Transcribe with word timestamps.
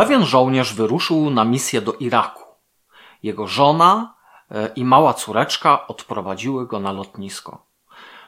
Pewien 0.00 0.24
żołnierz 0.24 0.74
wyruszył 0.74 1.30
na 1.30 1.44
misję 1.44 1.80
do 1.80 1.92
Iraku. 1.92 2.42
Jego 3.22 3.46
żona 3.46 4.14
e, 4.50 4.70
i 4.76 4.84
mała 4.84 5.14
córeczka 5.14 5.86
odprowadziły 5.86 6.66
go 6.66 6.80
na 6.80 6.92
lotnisko. 6.92 7.66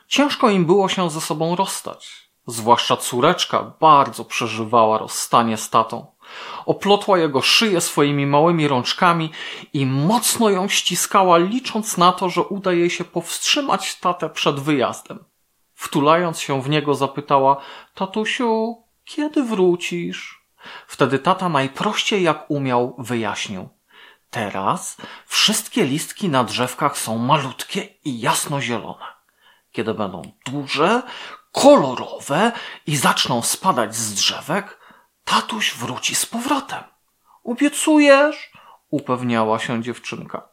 Ciężko 0.08 0.50
im 0.50 0.64
było 0.64 0.88
się 0.88 1.11
ze 1.11 1.20
sobą 1.20 1.56
rozstać. 1.56 2.29
Zwłaszcza 2.46 2.96
córeczka 2.96 3.72
bardzo 3.80 4.24
przeżywała 4.24 4.98
rozstanie 4.98 5.56
z 5.56 5.70
tatą. 5.70 6.06
Oplotła 6.66 7.18
jego 7.18 7.43
szyję 7.43 7.80
swoimi 7.80 8.27
małymi 8.27 8.68
rączkami 8.68 9.30
i 9.73 9.86
mocno 9.86 10.50
ją 10.50 10.68
ściskała, 10.68 11.39
licząc 11.39 11.96
na 11.96 12.12
to, 12.12 12.29
że 12.29 12.43
uda 12.43 12.73
jej 12.73 12.91
się 12.91 13.04
powstrzymać 13.04 14.00
tatę 14.00 14.30
przed 14.30 14.61
wyjazdem. 14.61 15.25
Wtulając 15.75 16.41
się 16.41 16.62
w 16.62 16.70
niego 16.70 16.95
zapytała, 16.95 17.57
tatusiu, 17.95 18.77
kiedy 19.04 19.42
wrócisz? 19.42 20.41
Wtedy 20.87 21.19
tata 21.19 21.48
najprościej 21.48 22.23
jak 22.23 22.51
umiał 22.51 22.95
wyjaśnił. 22.98 23.69
Teraz 24.30 24.97
wszystkie 25.27 25.85
listki 25.85 26.29
na 26.29 26.45
drzewkach 26.45 26.98
są 26.98 27.19
malutkie 27.19 27.88
i 28.05 28.21
jasnozielone. 28.21 29.05
Kiedy 29.73 29.95
będą 29.95 30.23
duże, 30.47 31.02
kolorowe 31.52 32.52
i 32.87 32.97
zaczną 32.97 33.43
spadać 33.43 33.95
z 33.95 34.15
drzewek, 34.15 34.79
tatuś 35.25 35.75
wróci 35.75 36.15
z 36.15 36.27
powrotem. 36.27 36.85
Obiecujesz? 37.45 38.52
upewniała 38.91 39.59
się 39.59 39.83
dziewczynka. 39.83 40.49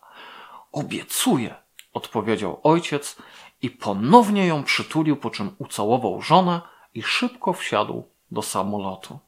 Obiecuję, 0.72 1.56
odpowiedział 1.94 2.60
ojciec 2.64 3.16
i 3.62 3.70
ponownie 3.70 4.48
ją 4.48 4.64
przytulił, 4.64 5.18
po 5.18 5.30
czym 5.30 5.56
ucałował 5.58 6.22
żonę 6.22 6.62
i 6.94 7.04
szybko 7.04 7.54
wsiadł 7.54 8.04
do 8.32 8.42
samolotu. 8.42 9.20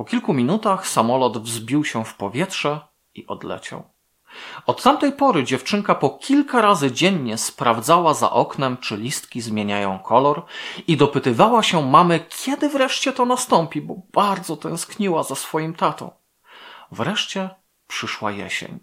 Po 0.00 0.04
kilku 0.04 0.34
minutach 0.34 0.88
samolot 0.88 1.38
wzbił 1.38 1.84
się 1.84 2.04
w 2.04 2.14
powietrze 2.14 2.80
i 3.14 3.26
odleciał. 3.26 3.82
Od 4.66 4.82
tamtej 4.82 5.12
pory 5.12 5.44
dziewczynka 5.44 5.94
po 5.94 6.10
kilka 6.10 6.60
razy 6.60 6.92
dziennie 6.92 7.38
sprawdzała 7.38 8.14
za 8.14 8.30
oknem, 8.30 8.76
czy 8.76 8.96
listki 8.96 9.40
zmieniają 9.40 9.98
kolor 9.98 10.44
i 10.86 10.96
dopytywała 10.96 11.62
się 11.62 11.86
mamy, 11.90 12.26
kiedy 12.28 12.68
wreszcie 12.68 13.12
to 13.12 13.26
nastąpi, 13.26 13.80
bo 13.80 13.94
bardzo 14.12 14.56
tęskniła 14.56 15.22
za 15.22 15.34
swoim 15.34 15.74
tatą. 15.74 16.10
Wreszcie 16.92 17.50
przyszła 17.86 18.32
jesień. 18.32 18.78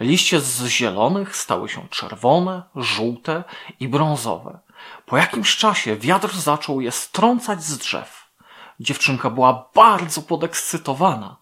Liście 0.00 0.40
z 0.40 0.66
zielonych 0.66 1.36
stały 1.36 1.68
się 1.68 1.88
czerwone, 1.88 2.62
żółte 2.76 3.44
i 3.80 3.88
brązowe. 3.88 4.58
Po 5.06 5.16
jakimś 5.16 5.56
czasie 5.56 5.96
wiatr 5.96 6.36
zaczął 6.36 6.80
je 6.80 6.92
strącać 6.92 7.62
z 7.62 7.78
drzew. 7.78 8.17
Dziewczynka 8.80 9.30
była 9.30 9.70
bardzo 9.74 10.22
podekscytowana, 10.22 11.36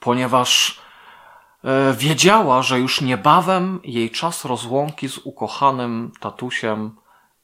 ponieważ 0.00 0.80
e, 1.64 1.94
wiedziała, 1.94 2.62
że 2.62 2.80
już 2.80 3.00
niebawem 3.00 3.80
jej 3.84 4.10
czas 4.10 4.44
rozłąki 4.44 5.08
z 5.08 5.18
ukochanym 5.18 6.12
tatusiem 6.20 6.96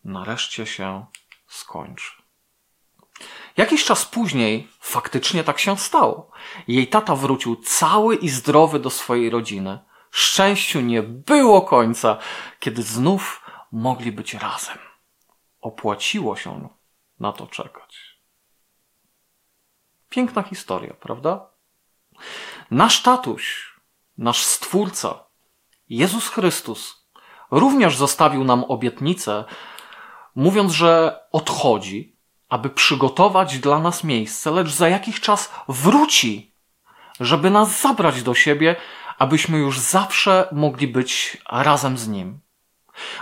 nareszcie 0.04 0.66
się 0.66 1.06
skończy. 1.46 2.20
Jakiś 3.56 3.84
czas 3.84 4.04
później 4.04 4.68
faktycznie 4.80 5.44
tak 5.44 5.58
się 5.58 5.78
stało. 5.78 6.30
Jej 6.68 6.88
tata 6.88 7.16
wrócił 7.16 7.56
cały 7.56 8.16
i 8.16 8.28
zdrowy 8.28 8.78
do 8.78 8.90
swojej 8.90 9.30
rodziny. 9.30 9.78
Szczęściu 10.10 10.80
nie 10.80 11.02
było 11.02 11.62
końca, 11.62 12.18
kiedy 12.60 12.82
znów 12.82 13.42
mogli 13.72 14.12
być 14.12 14.34
razem. 14.34 14.78
Opłaciło 15.60 16.36
się 16.36 16.68
na 17.20 17.32
to 17.32 17.46
czekać. 17.46 18.09
Piękna 20.10 20.42
historia, 20.42 20.94
prawda? 21.00 21.46
Nasz 22.70 23.02
tatuś, 23.02 23.74
nasz 24.18 24.44
stwórca, 24.44 25.24
Jezus 25.88 26.28
Chrystus, 26.28 27.06
również 27.50 27.96
zostawił 27.96 28.44
nam 28.44 28.64
obietnicę, 28.64 29.44
mówiąc, 30.34 30.72
że 30.72 31.20
odchodzi, 31.32 32.16
aby 32.48 32.70
przygotować 32.70 33.58
dla 33.58 33.78
nas 33.78 34.04
miejsce, 34.04 34.50
lecz 34.50 34.68
za 34.68 34.88
jakiś 34.88 35.20
czas 35.20 35.50
wróci, 35.68 36.54
żeby 37.20 37.50
nas 37.50 37.80
zabrać 37.80 38.22
do 38.22 38.34
siebie, 38.34 38.76
abyśmy 39.18 39.58
już 39.58 39.78
zawsze 39.78 40.48
mogli 40.52 40.88
być 40.88 41.38
razem 41.48 41.98
z 41.98 42.08
Nim. 42.08 42.40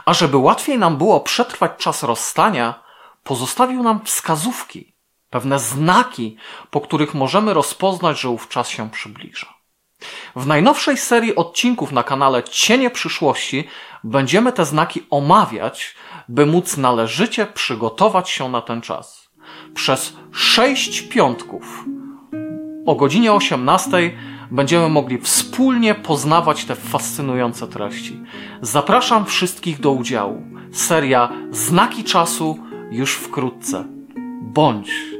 A 0.05 0.15
żeby 0.15 0.37
łatwiej 0.37 0.79
nam 0.79 0.97
było 0.97 1.21
przetrwać 1.21 1.73
czas 1.79 2.03
rozstania, 2.03 2.83
pozostawił 3.25 3.83
nam 3.83 4.05
wskazówki, 4.05 4.98
pewne 5.31 5.59
znaki, 5.59 6.37
po 6.71 6.81
których 6.81 7.15
możemy 7.15 7.55
rozpoznać, 7.55 8.21
że 8.21 8.29
ów 8.29 8.49
czas 8.49 8.69
się 8.69 8.91
przybliża. 8.91 9.59
W 10.37 10.47
najnowszej 10.47 10.97
serii 10.97 11.37
odcinków 11.37 11.93
na 11.93 12.03
kanale 12.03 12.43
Cienie 12.43 12.91
Przyszłości 12.91 13.65
będziemy 14.05 14.53
te 14.53 14.65
znaki 14.65 15.07
omawiać, 15.11 15.95
by 16.29 16.47
móc 16.47 16.77
należycie 16.77 17.47
przygotować 17.47 18.31
się 18.31 18.49
na 18.49 18.61
ten 18.61 18.81
czas. 18.81 19.29
Przez 19.75 20.17
sześć 20.33 21.03
piątków 21.03 21.85
o 22.87 22.95
godzinie 22.95 23.33
18 23.33 24.11
będziemy 24.51 24.89
mogli 24.89 25.19
wspólnie 25.19 25.95
poznawać 25.95 26.65
te 26.65 26.75
fascynujące 26.75 27.69
treści. 27.69 28.21
Zapraszam 28.63 29.27
wszystkich 29.27 29.81
do 29.81 29.91
udziału. 29.91 30.43
Seria 30.73 31.33
Znaki 31.51 32.05
Czasu 32.05 32.59
już 32.91 33.15
wkrótce. 33.15 33.85
Bądź 34.43 35.18